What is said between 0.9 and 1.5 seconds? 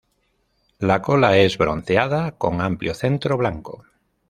cola